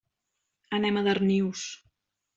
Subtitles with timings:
[0.79, 1.69] Anem a Darnius.